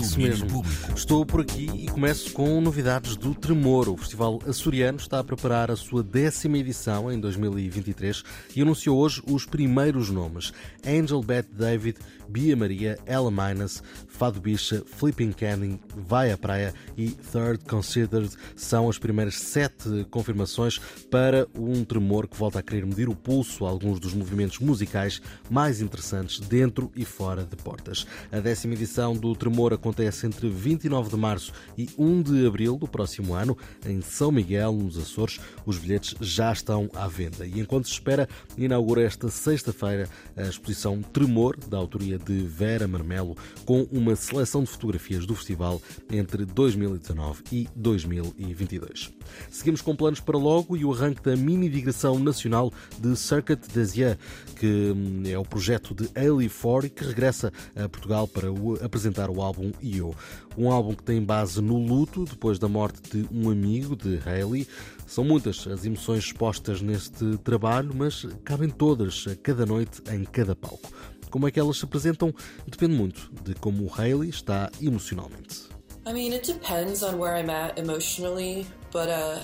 [0.00, 0.64] Isso mesmo.
[0.94, 3.88] Estou por aqui e começo com novidades do Tremor.
[3.88, 8.22] O Festival Açoriano está a preparar a sua décima edição em 2023
[8.56, 10.52] e anunciou hoje os primeiros nomes:
[10.86, 17.10] Angel Beth David, Bia Maria, Ella Minus, Fado Bicha, Flipping Canning, Vai à Praia e
[17.10, 20.78] Third Considered são as primeiras sete confirmações
[21.10, 25.20] para um Tremor que volta a querer medir o pulso a alguns dos movimentos musicais
[25.50, 28.06] mais interessantes dentro e fora de portas.
[28.30, 32.86] A décima edição do Tremor acontece entre 29 de março e 1 de abril do
[32.86, 35.40] próximo ano, em São Miguel, nos Açores.
[35.66, 37.44] Os bilhetes já estão à venda.
[37.44, 43.36] E enquanto se espera, inaugura esta sexta-feira a exposição Tremor, da autoria de Vera Marmelo,
[43.64, 49.10] com uma seleção de fotografias do festival entre 2019 e 2022.
[49.50, 54.16] Seguimos com planos para logo e o arranque da mini digressão nacional de Circuit Yeux,
[54.56, 58.48] que hum, é o projeto de Ailey Ford que regressa a Portugal para
[58.84, 60.14] apresentar o álbum Io.
[60.56, 64.66] Um álbum que tem base no luto depois da morte de um amigo de Hayley.
[65.06, 70.54] São muitas as emoções expostas neste trabalho, mas cabem todas a cada noite em cada
[70.54, 70.90] palco.
[71.30, 72.34] Como é que elas se apresentam
[72.66, 75.68] depende muito de como o Hayley está emocionalmente.
[76.06, 79.40] I mean, it depends on where I'm at emotionally, but uh,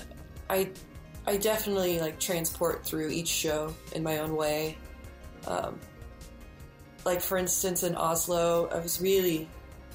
[0.49, 0.69] I
[1.25, 4.77] I definitely like transport through each show in my own way.
[5.45, 5.79] Um,
[7.05, 9.47] like for instance, in Oslo, I was really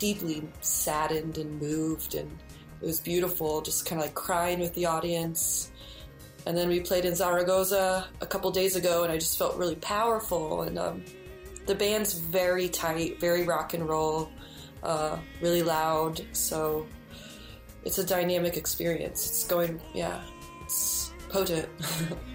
[0.03, 2.29] deeply saddened and moved, and
[2.81, 5.71] it was beautiful, just kind of like crying with the audience.
[6.45, 9.77] And then we played in Zaragoza a couple days ago, and I just felt really
[9.77, 10.63] powerful.
[10.63, 11.05] And um,
[11.67, 14.29] the band's very tight, very rock and roll,
[14.83, 16.21] uh, really loud.
[16.33, 16.85] So
[17.85, 19.25] it's a dynamic experience.
[19.29, 20.21] It's going, yeah,
[20.65, 21.69] it's potent.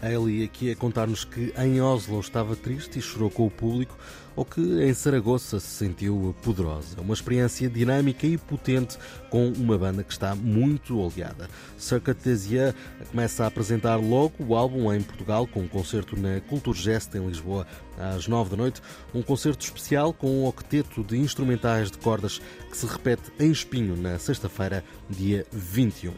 [0.00, 3.98] A Ellie aqui a contar-nos que em Oslo estava triste e chorou com o público,
[4.36, 7.00] ou que em Saragoça se sentiu poderosa.
[7.00, 8.96] Uma experiência dinâmica e potente
[9.28, 11.50] com uma banda que está muito oleada.
[11.76, 12.72] Circuit Desia
[13.10, 17.66] começa a apresentar logo o álbum em Portugal com um concerto na Culturgest em Lisboa
[17.98, 18.80] às nove da noite,
[19.12, 22.40] um concerto especial com um octeto de instrumentais de cordas
[22.70, 26.12] que se repete em Espinho na sexta-feira, dia 21.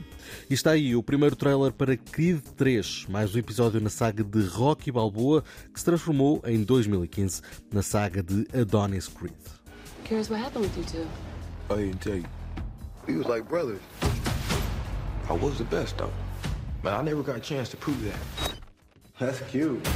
[0.48, 4.40] E está aí o primeiro trailer para Creed 3, mais um episódio na saga de
[4.46, 7.42] Rocky Balboa que se transformou em 2015
[7.72, 9.34] na saga de Adonis Creed.
[10.04, 11.06] Curious what happened with you two?
[11.72, 12.26] I didn't tell you.
[13.06, 13.80] We was like brothers.
[15.28, 16.10] I was the best though.
[16.82, 18.58] But I never got a chance to prove that.
[19.20, 19.86] That's cute.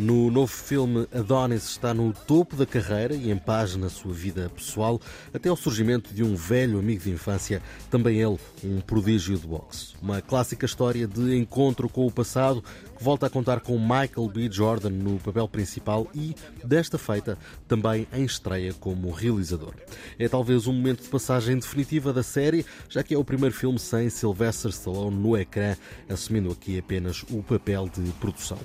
[0.00, 4.48] No novo filme, Adonis está no topo da carreira e em paz na sua vida
[4.48, 4.98] pessoal,
[5.32, 9.92] até ao surgimento de um velho amigo de infância, também ele um prodígio de boxe.
[10.00, 12.64] Uma clássica história de encontro com o passado
[13.00, 14.48] volta a contar com Michael B.
[14.50, 16.34] Jordan no papel principal e,
[16.64, 19.74] desta feita, também em estreia como realizador.
[20.18, 23.78] É talvez um momento de passagem definitiva da série, já que é o primeiro filme
[23.78, 25.76] sem Sylvester Stallone no ecrã,
[26.08, 28.58] assumindo aqui apenas o papel de produção.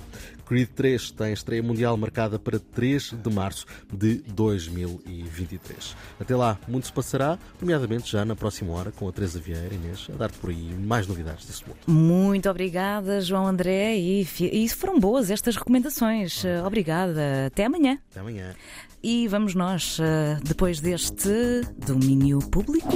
[0.46, 5.96] Creed 3 tem estreia mundial marcada para 3 de março de 2023.
[6.20, 10.06] Até lá, muito se passará, nomeadamente já na próxima hora com a Teresa Vieira, Inês,
[10.08, 11.78] a dar-te por aí mais novidades desse mundo.
[11.88, 16.42] Muito obrigada, João André, e, e foram boas estas recomendações.
[16.64, 17.46] Obrigada.
[17.46, 17.98] Até amanhã.
[18.10, 18.54] Até amanhã.
[19.02, 19.98] E vamos nós,
[20.42, 22.88] depois deste domínio público.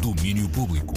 [0.00, 0.94] Domínio público.